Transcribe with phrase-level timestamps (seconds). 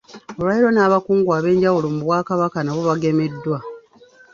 [0.37, 3.57] Olwaleero n’abakungu ab’enjawulo mu Bwakabaka nabo bagemeddwa.